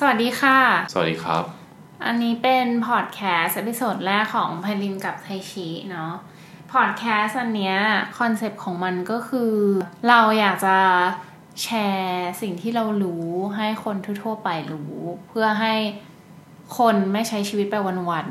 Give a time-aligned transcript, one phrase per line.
[0.00, 0.58] สวัสดีค่ะ
[0.92, 1.44] สวัสดีครับ
[2.06, 6.12] อันนี้เป็นพอดแคสต์ episode แรกของพนินกับเทชิเนาะ
[6.72, 7.78] พอดแคสต์อันเนี้ย
[8.18, 9.52] คอนเซปต์ของมันก็คือ
[10.08, 10.76] เราอยากจะ
[11.62, 14.96] แชร์สิ่งที่เรารู้ให้คนทั่วๆไปรู้
[15.28, 15.74] เพื่อให้
[16.78, 17.76] คนไม่ใช้ชีวิตไป
[18.10, 18.26] วัน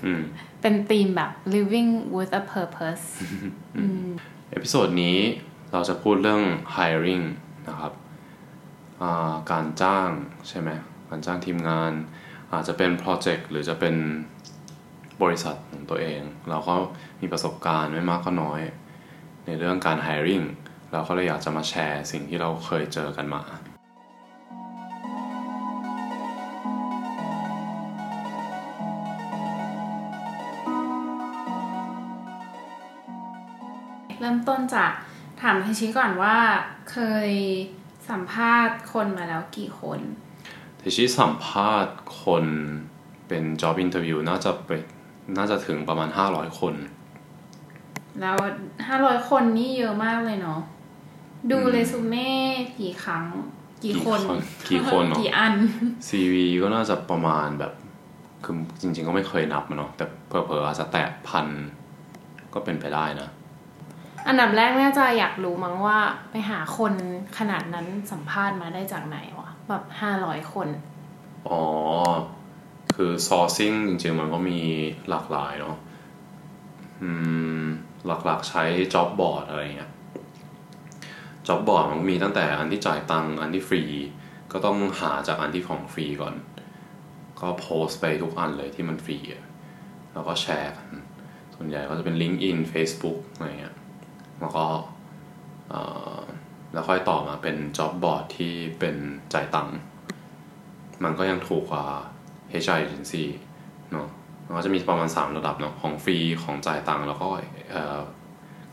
[0.00, 3.04] ๆเป็นธีมแบบ living with a purpose
[4.50, 5.18] episode นี้
[5.72, 6.42] เราจะพูดเรื่อง
[6.76, 7.24] hiring
[7.68, 7.92] นะครับ
[9.50, 10.08] การจ้าง
[10.50, 10.70] ใช่ไหม
[11.10, 11.92] การจ้างทีมงาน
[12.52, 13.94] อาจจะเป็นโปรเจกต์หรือจะเป็น
[15.22, 16.74] บริษัทของตัวเอง เราก็
[17.20, 18.60] มีประสบการณ์ไม่มากก็น้อย
[19.46, 20.46] ในเรื่องการ hiring
[20.92, 23.42] เราก็เลยอยากจะมาแชร์สิ่งที่เราเคยเจอกันมา
[34.20, 34.92] เริ่มต้นจาก
[35.40, 36.36] ถามทีชิก่อนว่า
[36.90, 37.30] เคย
[38.10, 40.00] สัมภาษณ์คนมาแล้วกี่คน
[40.80, 42.44] ทีชิสัมภาษณ์คน
[43.28, 44.80] เป็น job interview น่าจะเป็น
[45.36, 46.74] น่าจะถึงประมาณห้าร้อยคน
[48.20, 48.36] แล้ว
[48.86, 50.60] ห้าร้อยคนนี่เยอะมากเลยเนาะ
[51.50, 52.32] ดูเรซูเม่
[52.80, 53.24] กี่ครั้ง
[53.84, 54.20] กี่คน
[54.68, 55.54] กี่คนกี่อัน
[56.08, 57.72] CV ก็น่าจะประมาณแบบ
[58.44, 61.46] คือจริง ๆ ก็ไม่เคยนับมันเนาะแต่เพอเพออาจจะแตะพัน
[62.54, 63.28] ก็เป็นไปได้นะ
[64.28, 65.98] อันดับแรกแม่จะอยากรู้มั้งว่า
[66.30, 66.92] ไปหาคน
[67.38, 69.37] ขนาดนั้นสัมภาษณ์มาได้จากไหนวะ
[69.68, 70.68] แบบห้าร้อยคน
[71.48, 71.62] อ๋อ
[72.94, 74.60] คือ sourcing จริงๆ มันก็มี
[75.08, 75.76] หลากหลายเนาะ
[77.02, 77.10] อื
[77.62, 77.64] ม
[78.06, 79.90] หลักๆใช้ job board อะไรเงี้ย
[81.46, 83.82] job board มันมีตั้งแต่อันที่จ่ายตังค์อันที่ฟรี
[84.52, 86.34] ก็ต้องหาจากอันที่ของฟรีก่อน
[87.40, 89.18] ก็โพสไปทุกอันเลยที่มันฟรี
[90.12, 90.88] แล้วก็แชร์กัน
[91.54, 93.76] ส่วนใหญ่ก็จะเป็น LinkedIn Facebook อะไรเงี้ย
[94.40, 94.64] แล้วก็
[96.72, 98.96] แล้วค่อยต่อมาเป็น job board ที่เป็น
[99.34, 99.76] จ่ายตังค์
[101.04, 101.84] มันก็ยังถูกกว่า
[102.62, 103.24] HR agency
[103.92, 104.08] เนาะ
[104.46, 107.28] มันก็จะมีประมาณ 3 ระดับเนาะของฟรีของจ่ายตังค์แล้วก็
[107.70, 107.98] เอ่อ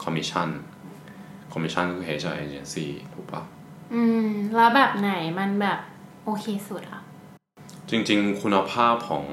[0.04, 0.50] คอมมิชชั่น
[1.52, 3.44] คอมมิชชั่นก็คือ HR agency ถูกปะ
[3.94, 5.80] อืม แล้วแบบไหนมันแบบ
[6.26, 7.02] โอเคสุดอะ
[7.90, 9.26] จริง ๆ คุณภาพของ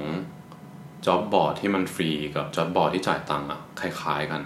[1.05, 4.41] job board ที่มันฟรีกับ job board ที่จ่ายตังค์อะคล้าย ๆ กัน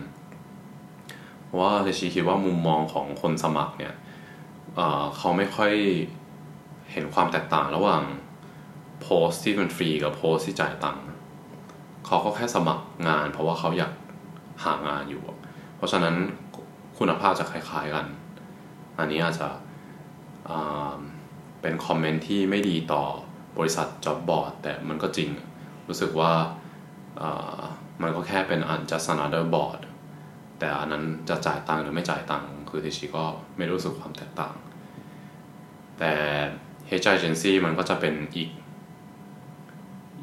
[1.44, 3.94] เพราะว่าเชีคิดว่ามุมมองของคนสมัครเนี่ย
[5.18, 5.74] เขาไม่ค่อย
[6.92, 8.04] เห็นความแตกต่างระหว่าง
[9.02, 11.04] โพสที่มันฟรีกับโพสที่จ่ายตังค์
[12.06, 13.94] เขาก็แค่สมัครงาน เพราะว่าเขาอยาก
[14.64, 15.24] หางานอยู่
[15.76, 16.16] เพราะฉะนั้น
[16.98, 18.06] คุณภาพจะคล้าย ๆกัน
[19.00, 19.50] อันนี้อาจจะ
[21.62, 23.04] เป็นคอมเมนต์ที่ไม่ดีต่อ
[23.58, 25.30] บริษัท job board แต่มันก็จริง
[25.88, 26.32] รู้สึกว่า
[28.02, 29.82] มันก็แค่เป็นอัน just another board
[30.60, 33.26] แต่อันนั้นจะจ่ายตังค์หรือไม่จ่ายตังค์คือเทชิก็
[33.58, 34.56] ไม่รู้สึกความแตกต่าง
[36.00, 36.14] แต่
[37.00, 38.50] HR agency มันก็จะเป็นอีก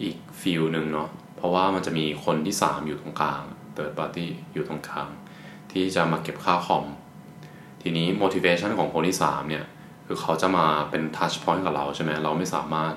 [0.02, 3.42] อีก feel หนึ่งเนาะเพราะว่ามันจะมีคนที่ 3 อยู่ตรงกลาง
[3.76, 5.08] third party อยู่ตรงกลาง
[5.72, 6.84] ที่จะมาเก็บค่าคอม
[7.82, 9.64] ทีนี้ motivation ของคนที่ 3 เนี่ย
[10.06, 12.94] คือเขาจะมาเป็น touch point กับเราใช่ไหมเราไม่สามารถ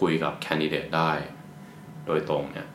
[0.00, 1.10] คุยกับ candidate ได้
[2.06, 2.68] โดยตรงเนี่ย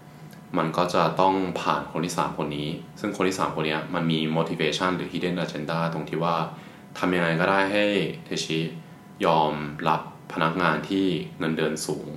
[0.58, 6.36] มันก็จะต้องผ่านคนที่ 3 คนนี้ ซึ่งคนที่ 3 คนนี้มันมี motivation หรือ hidden agenda ตรงที่ว่า
[6.98, 7.86] ทำยังไงก็ได้ให้
[8.26, 8.60] เทชิ
[9.25, 9.53] ยอม
[9.90, 10.02] รับ
[10.34, 11.06] พนักงานที่
[11.40, 12.07] เงินเดือนสูง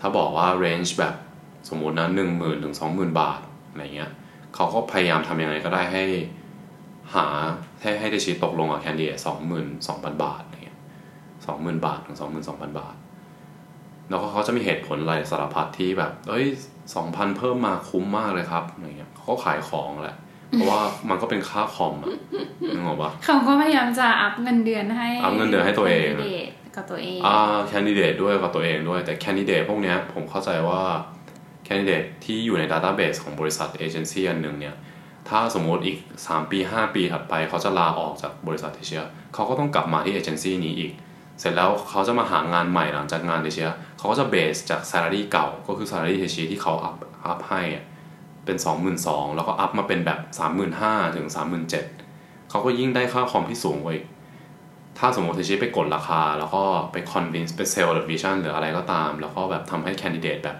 [0.00, 1.14] ถ้าบอกว่า range แบบ
[1.68, 3.40] สมมุตินะหนึ่งหมื่นถึงสองหมื่นบาท
[3.70, 4.10] อะไรเงี้ย
[4.54, 6.04] เขาก็พยายามทำยังไงก็ได้ให้
[7.14, 7.26] หา
[7.80, 10.78] ให้ให้ได้ชีตกลงกับแคนดิเดตสองหมื่นสองพันบาทอะไรเงี้ย
[11.46, 12.94] สองหมื่นบาทถึงสองหมื่นสองพันบาท
[14.08, 16.46] แล้วก็เขาจะมีเหตุผลอะไรสารพัดที่แบบ เอ้ย
[16.94, 20.16] สองพันเพิ่มมาคุ้มมากเลยครับอะไรเงี้ยเขาขายของแหละ
[20.56, 22.08] เพราะว่ามันก็เป็นค่าคอมอะ
[22.74, 26.10] นึกออกปะเขาก็พยายามจะอัพเงินเดือนให้อัพเงินเดือนให้ตัวเอง
[26.76, 30.82] กับตัวเองอ่าแคนดิเดตด้วยกับตัวเองด้วย แต่แคนดิเดตพวกเนี้ยผมเข้าใจว่า
[31.64, 34.76] candidate ที่อยู่ใน database ของบริษัทเอเจนซี่อันหนึ่งเนี่ย
[35.28, 39.02] ถ้าสมมติอีก 3 ปี 5 ปีถัดไปเขาจะลาออกจากบริษัทเทเชีย
[39.34, 40.92] เขาก็ต้องกลับมาที่เอเจนซี่นี้อีก
[41.40, 46.94] เสร็จแล้วเขาจะมาหางานใหม่หลังจากงานเทเชียเขาก็จะ base จาก salary เก่าก็คือ salary เทชิที่เขาอัพ
[47.26, 47.62] อัพให้
[48.44, 48.56] เป็น
[48.96, 50.20] 22,000แล้วก็อัพมาเป็นแบบ
[50.68, 51.26] 35,000ถึง
[51.88, 54.06] 37,000เขาก็ยิ่งได้ค่าคอมที่สูงกว่าอีก
[54.98, 60.56] ถ้าสมมติที่ไปกดราคา แล้วก็ไป convince เป็น sell หรือ vision หรืออะไรก็ตาม แล้วก็แบบทำให้ candidate แบบ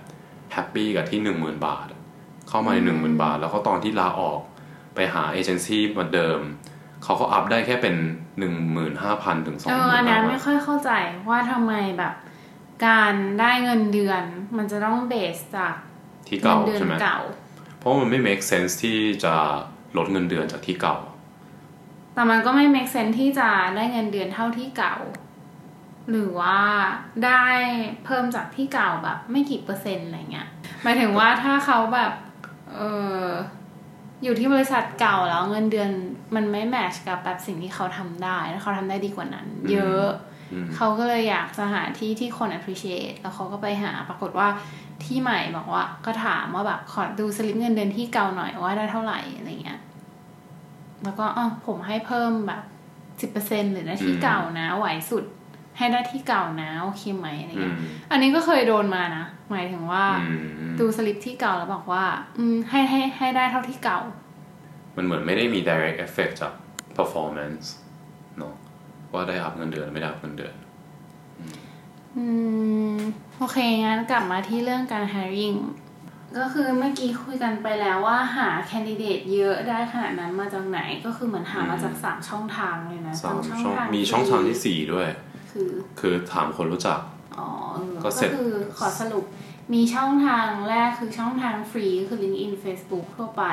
[0.52, 1.87] แฮปปี้กับที่หนึ่งหมื่นบาท
[2.49, 4.40] เข้ามาในหนึ่งหมื่นบาท แล้วก็ตอนที่ลาออก
[4.94, 6.40] ไปหาเอเจนซี่เหมือนเดิม
[7.05, 7.94] เขาก็อัพได้แค่เป็น
[8.38, 10.90] หนึ่งหมื่นห้าพันถึงสองหมื่นบาทอันนั้นไม่ค่อยเข้าใจ
[11.28, 12.14] ว่าทำไมแบบ
[12.87, 14.23] การได้เงินเดือน
[14.56, 15.75] มันจะต้อง base จาก
[16.28, 19.34] ที่เก่าใช่ไหมเพราะมันไม่ make sense ที่จะ
[19.96, 20.96] ลดเงินเดือนจากที่เก่า
[22.14, 26.58] แต่มันก็ไม่ make sense ที่จะได้เงินเดือนเท่าที่เก่าอหรือว่า
[27.25, 27.44] ได้
[28.05, 30.49] เพิ่มจากที่เก่าแบบ ไม่กี่เปอร์เซ็นต์อะไรเงี้ย
[30.82, 32.12] หมายถึงว่าถ้าเขาแบบ
[32.75, 32.81] เอ
[33.25, 33.26] อ
[34.23, 35.90] อยู่ที่บริษัทเก่าแล้วเงินเดือน
[36.35, 40.08] มันไม่แมชกับแบบสิ่งที่เขาทำได้แล้วเขาทำได้ดีกว่านั้น เยอะ
[40.52, 44.49] อืมเขาก็เลยอยากจะหาที่ที่คน appreciate แล้วเขาก็ไปหาปรากฏว่า
[45.04, 49.81] ที่ใหม่บอกว่า ก็ถามว่าแบบขอดูสลิปเงินเดือนที่เก่าหน่อยว่าได้เท่าไหร่อะไรเงี้ย
[51.04, 52.62] แล้วก็อ๋อผมให้เพิ่มแบบ
[53.20, 55.25] สิบเปอร์เซ็นหรือนะที่เก่านะไหวสุด
[55.78, 57.78] ให้ได้ที่เก่านะโอเคไหมอะไรอืเงี้ยม
[58.10, 60.34] อันนี้ก็เคยโดนมานะหมายถึงว่าอื
[60.69, 62.04] มดูสลิปที่เก่าแล้วบอกว่า
[62.38, 64.00] อืมให้ให้ให้ได้เท่าที่เก่า
[64.96, 66.52] มันเหมือนไม่ได้มี direct effect จาก
[66.99, 67.64] performance
[68.38, 68.54] เนอะ
[69.12, 70.54] ว่าได้อัพเงินเดือนไม่ได้อัพเงินเดือน
[72.19, 72.26] อื
[72.94, 72.97] ม
[73.38, 75.59] โอเค งั้นกลับมาที่เรื่องการ hiring
[76.38, 85.09] ก็คือเมื่อกี้คุยกันไปแล้วว่าหาแคนดิเดตเยอะได้ขนาดนั้นมาจากไหนก็คือเหมือนหามาจากสามช่องทางเลยนะสามทั้ช่องทางมีช่องทางที่สี่ด้วย
[85.50, 85.70] คือ
[86.00, 86.99] คือถามคนรู้จัก
[87.38, 89.25] อ๋อเออก็ก็เสร็จคือขอสรุป
[89.75, 93.44] มีช่องทางแรกคือช่องทางฟรีคือ LinkedIn Facebook ทั่วไป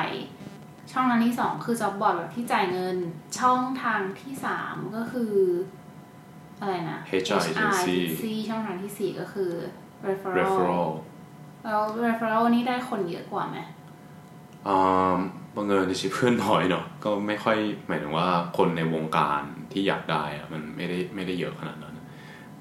[0.92, 2.96] ช่องทางที่สองคือ Jobboard แบบที่จ่ายเงิน
[3.38, 5.32] ช่องทางที่สามก็คือ
[6.60, 9.50] อะไรนะ HR agency agency ช่องทางที่สี่ก็คือ
[10.08, 10.90] referral referral
[11.64, 13.58] แล้ว referral นี่ได้คนเยอะกว่าไหม
[14.68, 15.16] อ่า
[15.56, 19.42] บังเอิญที่ชิเพื่อนน้อยเนาะก็ไม่ค่อยหมายถึงว่าคนในวงการ
[19.72, 21.96] ที่อยากได้อะมันไม่ได้ไม่ได้เยอะขนาดนั้น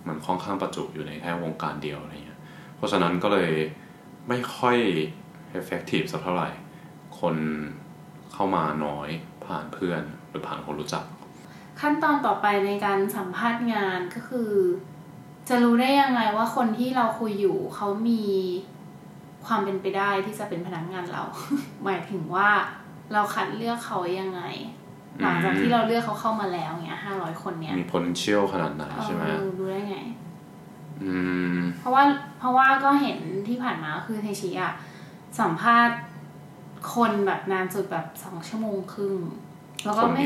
[0.07, 2.39] มันค่อนข้างประจุอยู่ในแค่วงการเดียวอะไรเงี้ย
[2.75, 3.51] เพราะฉะนั้นก็เลย
[4.29, 4.77] ไม่ค่อย
[5.59, 6.49] effective สักเท่าไหร่
[7.19, 7.35] คน
[8.33, 9.09] เข้ามาน้อย
[9.45, 11.05] ผ่านเพื่อนหรือผ่านคนรู้จัก
[11.79, 14.51] ขั้นตอนต่อไปในการสัมภาษณ์งานก็คือ
[15.49, 18.23] จะรู้ได้ยังไงว่าคนที่เราคุยอยู่เขามี
[19.45, 21.23] ความเป็นไปได้ที่จะเป็นพนักงานเรา
[21.83, 22.49] หมายถึงว่า
[23.13, 24.41] เราคัดเลือกเขายังไง
[25.21, 29.97] หลังจากที่เราเลือกเขาเข้ามาแล้วเนี้ยห้าร้อยคนเนี้ยมี potential ขนาดไหนใช่ไหมเออรู้ได้ไง
[31.03, 31.13] อื
[31.55, 32.03] มเพราะว่า
[32.39, 33.17] เพราะว่าก็เห็น
[33.47, 34.73] ที่ผ่านมาคือเทชิอะ
[35.39, 35.97] สัมภาษณ์
[36.95, 39.15] คนแบบนานสุดแบบสองชั่วโมงครึ่ง
[39.83, 40.23] แล้วคก็นไม่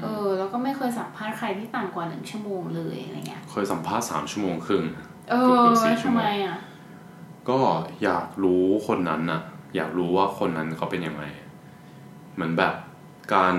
[0.00, 4.84] เดียวเหรออืมเออแล้วก็ไม่เคยสัมภาษณ์ใครที่ต่ำกว่าหนึ่งชั่วโมงเลยอะไรเงี้ยเคยสัมภาษณ์สามชั่วโมงครึ่ง
[5.30, 6.58] เอเกืออบๆสี่ชั่ทำวโมงไมอะ
[7.50, 7.58] ก็
[8.02, 9.42] อยากรู้คนนั้นน่ะ
[9.76, 11.24] อยากรู้ว่าคนนั้นเขาเป็นยังไง
[12.34, 12.74] เหมือนแบบ
[13.34, 13.56] การ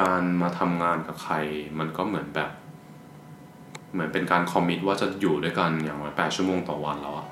[0.00, 1.34] การมาทำงานกับใคร
[1.78, 2.50] มันก็เหมือนแบบ
[3.92, 7.26] เหมือนเป็นการคอมมิตว่าจะอยู่ด้วยกันอย่างน้อยแปดชั่วโมงต่อวันแล้วอะ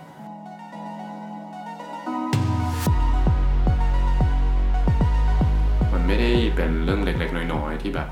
[6.06, 8.08] ไม่ได้เป็นเรื่องเล็กๆ น้อยๆ ที่แบบ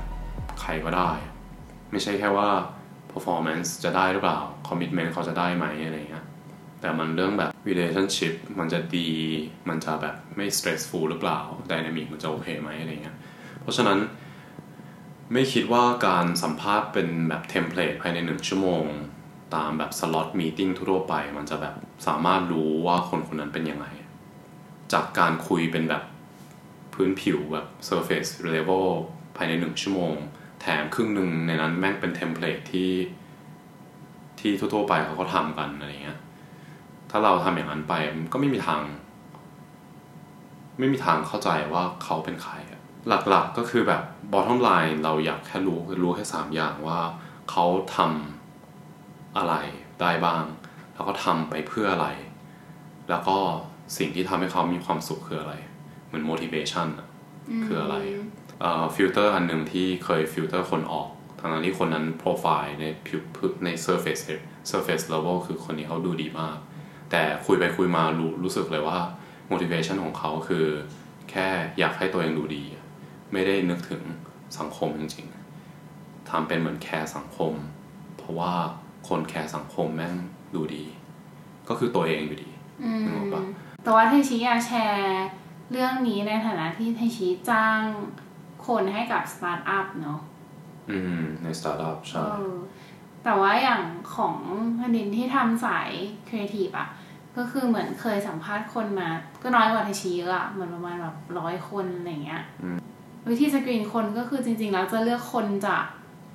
[0.61, 1.11] ใครก็ได้
[1.91, 2.49] ไม่ใช่แค่ว่า
[3.11, 6.25] performance จะได้หรือเปล่า commitment เขาจะได้ไหมอะไรเงี้ย
[6.81, 9.09] แต่มันเรื่องแบบ relationship มันจะดี
[9.69, 11.39] มันจะแบบไม่ stressful หรือเปล่า
[11.71, 13.17] dynamic มันจะโอเคไหมอะไรเงี้ย
[13.61, 13.99] เพราะฉะนั้น
[15.33, 18.85] ไม่คิดว่าการสัมภาษณ์เป็นแบบเทมเพลตภายในหนึ่งชั่วโมง
[19.55, 21.75] ตามแบบสล็อตมีติ้งทั่วไป มันจะแบบ
[22.07, 23.85] สามารถรู้ว่าคนคนนั้นเป็นยังไง
[24.93, 26.03] จากการคุยเป็นแบบ
[26.93, 28.87] พื้นผิวแบบ surface level
[29.35, 30.15] ภายในหนึ่งชั่วโมง
[30.61, 32.91] แถมครึ่งหนึ่งในนั้นแม่งเป็นเทมเพลตที่
[34.39, 36.19] ที่ทั่วๆไปเขาก็ทำกันอะไรเงี้ย
[37.09, 38.81] ถ้าเราทำอย่างนั้นไปมันก็ไม่มีทาง
[40.79, 42.53] ไม่มีทางเข้าใจว่าเขาเป็นใคร
[43.07, 44.03] หลักๆก็คือแบบ
[44.33, 46.99] bottom line เราอยากแค่รู้รู้แค่สามอย่างว่า
[47.49, 47.65] เขา
[47.95, 49.53] ทำอะไร
[50.01, 50.43] ได้บ้าง
[50.93, 52.07] แล้วก็ทำไปเพื่ออะไร
[53.09, 53.37] แล้วก็
[53.97, 55.55] สิ่งที่ทำให้เขามีความสุขคืออะไร
[56.13, 57.07] เหมือน motivation อะ
[57.65, 57.95] คืออะไร
[58.95, 63.19] ฟิลเตอร์อันหนึ่งที่เคยฟิลเตอร์คนออกทั้งนั้นที่คนนั้นโปรไฟล์ในผิว
[63.65, 64.23] ใน surface
[64.71, 66.57] surface level คือคนนี้เขาดูดีมาก
[67.11, 68.99] แต่คุยไปคุยมารู้รู้สึกเลยว่า
[69.51, 70.65] motivation ของเขาคือ
[71.29, 71.47] แค่
[71.79, 72.63] อยากให้ตัวเองดูดี
[73.33, 74.01] ไม่ได้นึกถึง
[74.59, 77.53] สังคมจริงๆทำเป็นเหมือนแคร์สังคม
[78.17, 78.53] เพราะว่า
[79.07, 80.15] คนแคร์สังคมแม่ง
[80.55, 80.85] ดูดี
[81.69, 82.49] ก็คือตัวเองอยู่ดี
[82.83, 83.43] อืมนึกออกปะ
[83.83, 85.23] แต่ว่าเทชิอยากแชร์
[85.73, 87.79] เรื่องนี้ในฐานะที่เทชิจ้าง
[88.67, 90.19] คนให้กับสตาร์ทอัพเนาะ
[90.89, 92.55] อืม ในสตาร์ทอัพใช่เออ
[93.23, 93.83] แต่ว่าอย่าง
[94.15, 94.35] ของ
[94.79, 95.89] พนินที่ทำสาย
[96.27, 96.87] ครีเอทีฟอะ
[97.37, 99.09] ก็คือเหมือนเคยสัมภาษณ์คนมา
[99.41, 102.43] ก็น้อยกว่าเทชิเยอะอะเหมือนประมาณแบบร้อยคนอะไรเงี้ย
[103.29, 105.83] วิธีสกรีนคนก็คือจริง ๆ แล้วจะเลือกคนจาก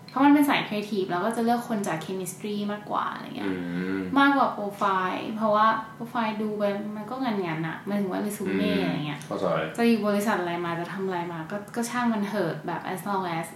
[0.08, 3.54] เพราะมันเป็นสายครีเอทีฟแล้วก็จะเลือกคนจาก chemistry มากกว่าอะไรเงี้ยอื
[3.98, 6.62] มมากกว่าโปรไฟล์เพราะว่าโปรไฟล์ดูไป
[6.96, 9.46] มันก็งานงานๆอะหมายถึงว่าเรซูเม่อะไรเงี้ยเข้าใจ
[9.76, 13.46] จะอยู่บริษัทอะไรมาจะทำอะไรมา ก็ก็ช่างมันเถอะแบบ as long as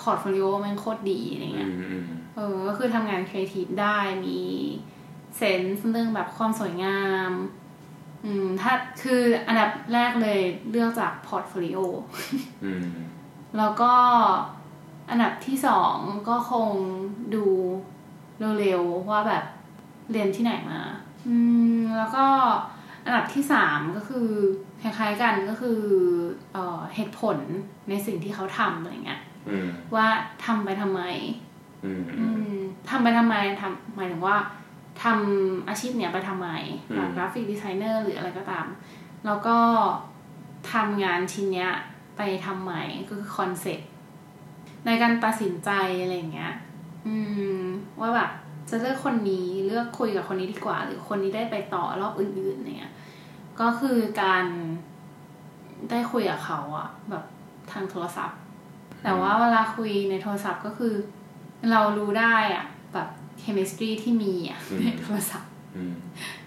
[0.00, 4.38] portfolio มันโคตรดีอะไรเงี้ยอืมอืมเออก็คือทำงานครีเอทีฟได้มี
[5.36, 7.30] เซนส์เรื่องแบบความสวยงาม
[8.24, 8.72] อืม ถ้า
[9.02, 11.78] คืออันดับแรกเลยเลือกจาก portfolio
[12.64, 12.88] อืม
[13.58, 13.92] แล้วก็
[15.10, 15.96] อันดับที่สอง
[16.28, 16.70] ก็คง
[17.34, 17.44] ดู
[18.58, 19.44] เร็วๆว่าแบบ
[20.10, 20.80] เรียนที่ไหนมา
[21.28, 21.36] อื
[21.76, 22.26] มแล้วก็
[23.04, 24.28] อันดับที่สามก็คือ
[24.82, 25.80] คล้ายๆกันก็คือ
[26.52, 27.38] เอ่อเหตุผล
[27.88, 30.06] ในสิ่งที่เขาทำอะไรเงี้ยอืมว่า
[30.44, 31.02] ทำไปทำไม
[31.84, 32.56] อืมอืม
[32.88, 34.36] ทำไปทำไมทำหมายถึงว่า
[35.02, 36.48] ทำอาชีพเนี้ยไปทำไม
[36.90, 38.66] อืมแบบกราฟิกดีไซเนอร์หรืออะไรก็ตาม
[39.26, 39.58] แล้วก็
[40.72, 41.70] ทำงานชิ้นเนี้ย
[42.16, 42.72] ไปทำไม
[43.08, 43.90] ก็คือคอนเซ็ปต์
[44.86, 45.70] ในการตัดสินใจ
[46.02, 46.52] อะไรอย่างเงี้ย
[47.06, 47.16] อื
[47.60, 47.62] ม
[48.00, 48.30] ว่าแบบ
[48.70, 52.92] จะเลือกคนนี้เลือกคุยกับคนนี้ดีกว่า หรือคนนี้ได้ไปต่อรอบอื่นๆเนี่ย
[53.60, 54.44] ก็คือการ
[55.90, 57.24] ได้คุยกับเขาอะแบบ
[57.72, 58.38] ทางโทรศัพท์
[59.02, 60.94] แต่ว่าเวลาคุยในโทรศัพท์ก็คือ
[61.70, 65.94] เรารู้ได้อะแบบเคมิสตรีที่มีอะในโทรศัพท์อืม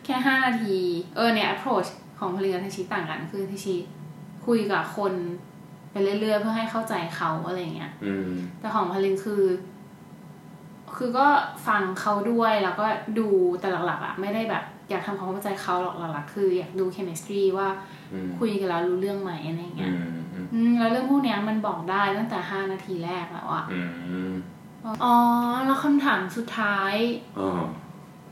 [0.04, 0.78] แค่ห้านาที
[1.16, 3.76] เออเนี่ย approach ของพลิกับทชิต่างกัน คือทชิ
[4.46, 5.14] คุยกับคน
[5.92, 9.44] ไปเรื่อยๆเพื่อให้เข้าใจเขาอะไรอย่างเงี้ยอืมแต่ของพลินคือ
[10.96, 11.28] คือก็
[11.68, 12.86] ฟังเขาด้วยแล้วก็
[13.20, 13.28] ดู
[13.60, 17.68] แต่หลักๆอะไม่ได้แบบ อยากทำความเข้าใจเขาหรอกหลักๆคืออยากดู chemistry ว่า
[18.14, 19.96] อืมคุยกันแล้วรู้เรื่องไหมอะไรอย่างอืเงี้ยม
[20.34, 23.82] อืมอืมแล้วเรื่องพวกเนี้ยมันบอกได้ตั้งแต่ห้านาทีแรกแล้วอะอื
[24.32, 24.34] ม
[25.04, 25.16] อ๋อ
[25.66, 26.96] แล้วคำถามสุดท้าย
[27.40, 27.50] อ๋อ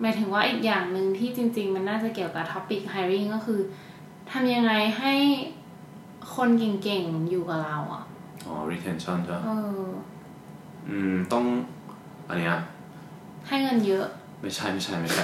[0.02, 3.60] หมายถึงว่าอีกอย่างหนึ่งที่จริง ๆ มันน่าจะเกี่ยวกับ topic hiring ก็คือ
[4.32, 5.14] ทำยังไงให้
[6.36, 6.50] คน
[6.84, 8.04] เก่งๆ อยู่กับเราอะ
[8.46, 9.50] อ๋อ retention ใช่เอ
[9.86, 9.90] อ
[10.88, 11.46] อืม ต้อง
[12.30, 12.56] อันเนี้ย
[13.48, 14.06] ให้เงินเยอะ
[14.42, 15.24] ไม่ใช่ไม่ใช่ไม่ใช่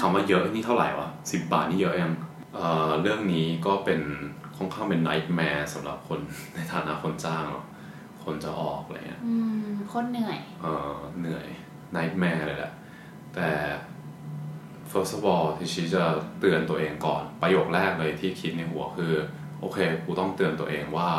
[0.00, 2.12] คำว่าเยอะนี่เท่าไหร่วะสิบบาทนี่เยอะยัง
[2.54, 4.00] เอ่อ เรื่องนี้ก็เป็น
[4.56, 6.20] ค่อนข้างเป็น nightmare สำหรับคน
[6.54, 7.64] ในฐานะคนจ้างเนาะ
[8.24, 9.34] คนจะออกอะไรเงี้ย อื
[9.64, 11.46] มโคตรเหนื่อย เอ่อ เหนื่อย
[11.96, 12.72] nightmare เลยแหละ
[13.34, 13.48] แต่
[14.90, 16.04] first of all ที่ชีจะ
[16.40, 19.14] เตือนตัวเองก่อน ประโยคแรกเลยที่คิดในหัวคือ
[19.62, 21.10] โอเคกูต้องเตือนตัวเองว่า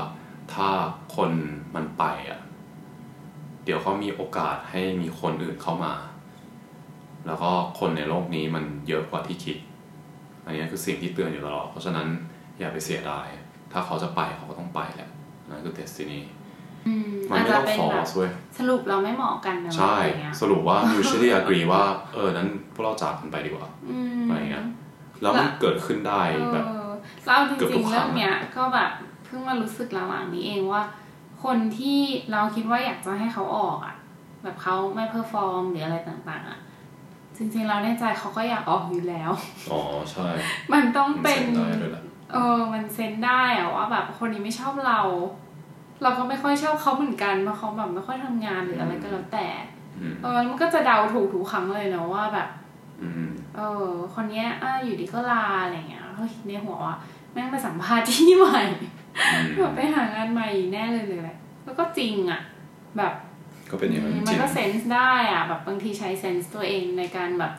[0.54, 0.70] ถ้า
[1.16, 1.32] คน
[1.76, 2.40] มันไปอะ
[3.64, 5.94] เดี๋ยวเขามีโอกาสให้มีคนอื่นเข้ามา
[7.28, 9.58] แล้วก็คนในโลกนี้มันเยอะกว่าที่คิด
[10.46, 12.08] อันนี้คือสิ่งที่เตือนอยู่ตลอด เพราะฉะนั้น
[12.60, 13.28] อย่าไปเสียดาย
[13.72, 15.10] ถ้าเขาจะไปเขาก็ต้องไปแหละ
[15.50, 16.20] นั่นคือเ e สตินี
[16.88, 21.84] อืมมันอาจไม่จะต้องเป็นฟอแบบสเว้ยสรุปเราไม่เหมาะกันเนอะใช่อะไรเงี้ยสรุปว่า mutually agree ว่า
[22.14, 24.66] เออ นั้นพวกเราจากกันไปดีกว่าอืมอะไรเงี้ย
[25.22, 26.22] แล้วมันเกิดขึ้นได้
[26.54, 26.66] แบบ
[27.26, 28.92] เออเราจเกือบทุริงกๆครั้เรื่องงเนี้ยก็แบบ
[29.26, 30.82] เพิ่งมารู้สึกหลังๆนี้เองว่า
[31.44, 32.00] คนที่
[32.32, 33.96] เราคิดว่าอยากจะให้เขาออกอะ
[34.44, 36.60] แบบเขาไม่ perform หรืออะไรต่างๆอะ
[37.38, 39.32] จริงๆเราในใจเขาก็อยากออกอยู่แล้ว
[39.72, 40.28] อ๋อใช่
[40.74, 42.04] มันต้องมันเป็นเซ็นได้ด้วยแหละ
[42.34, 45.02] เออ มัน sense ได้อะว่าแบบคนนี้ไม่ชอบเรา
[46.04, 49.48] เราก็ไม่ค่อยชอบเขาเหมือนกันเพราะเขาแบบไม่ค่อยทำงานหรืออะไรก็แล้วแต่
[50.00, 52.50] อืมเออมันก็จะเดาถูกทุกครั้งเลยเนอะว่าแบบ
[53.02, 56.96] อืมเออ คนเนี้ยอะอยู่ดีก็ลาอะไรเงี้ย เฮ้ยในหัวว่า
[57.34, 58.62] แม่งไปสัมภาษณ์ที่ใหม่
[59.34, 62.42] อืมแบบไปหางานใหม่แน่เลยเลยแหละแล้วก็จริงอะ
[62.98, 63.14] แบบ
[63.72, 67.54] ก็เป็นอย่างนั้นจมันริงก็เซนส์ได้อะ แบบบางทีใช้เซนส์ตัวเองในการแบบ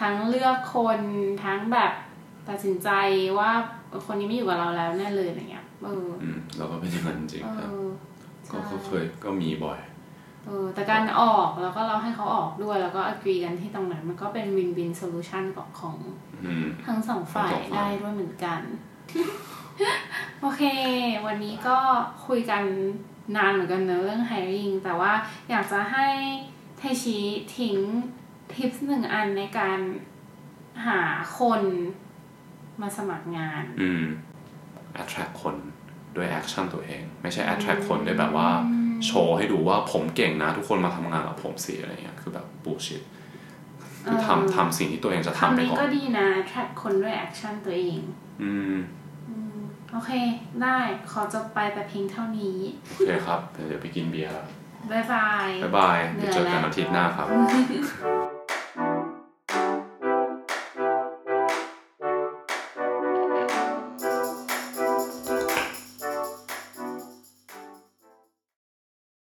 [0.00, 1.00] ทั้งเลือกคน
[1.44, 1.92] ทั้งแบบ
[2.48, 2.88] ตัดสินใจ
[3.38, 3.50] ว่า
[4.06, 7.88] คนนี้ไม่อยู่กับเราแล้วแน่เลยอะไรเงี้ยเอออืมเราก็เป็นอย่างนั้นจริงเอครับอ
[8.50, 9.78] ก็ใช่ก็เคยก็มีบ่อย
[10.48, 15.96] เออแต่การออกแล้วก็เราให้เขาออกด้วยแล้วก็ agree กันที่ตรงนั้น มันก็เป็น win win solution ของของ
[16.44, 18.60] อืมทั้งสองฝ่ายทั้งสองฝ่ายได้ด้วยเหมือนกัน
[20.40, 20.62] โอเค
[21.26, 21.78] วันนี้ก็
[22.26, 22.62] คุยกัน
[23.36, 25.12] นานเหมือนกันเนอะเรื่อง hiring แต่ว่า
[25.50, 26.06] อยากจะให้
[26.78, 27.18] ไทชิ
[27.56, 27.78] ทิ้ง
[28.54, 29.78] ทิปหนึ่งอันในการ
[30.86, 31.00] หา
[31.38, 31.62] คน
[32.80, 34.04] มาสมัครงาน อืม
[35.02, 35.56] attract คน
[36.16, 38.48] ด้วย action ตัวเอง ไม่ใช่ attract คนด้วยแบบว่า
[39.06, 43.02] โชว์ให้ดูว่าผมเก่งนะ ทุกคนมาทำงานกับผมสิอะไรเงี้ยคือแบบ bullshit
[44.04, 48.00] คือเออทำทำสิ่งที่ตัวเองจะทำคำไปนี้ก่อก็นดีนะ track คนด้วย action ตัวเอง
[48.42, 48.78] อืม
[49.28, 49.58] อืม
[49.92, 50.10] โอเค
[50.62, 50.76] ได้
[51.10, 54.46] ขอจบไปแต่เพียงเท่านี้ โอเคครับ เดี๋ยวไปกินเบียร์แล้ว
[54.92, 57.26] บ๊ายบายบ๊ายบายเดี๋ยวเจอกันอาทิตย์หน้าครับ